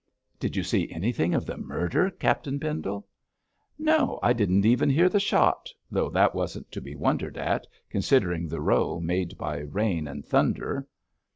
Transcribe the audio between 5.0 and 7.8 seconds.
the shot, though that wasn't to be wondered at,